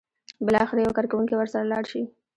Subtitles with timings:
[0.45, 2.01] بالاخره یو کارکوونکی ورسره لاړ شي.